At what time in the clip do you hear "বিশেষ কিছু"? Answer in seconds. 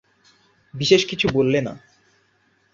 0.73-1.27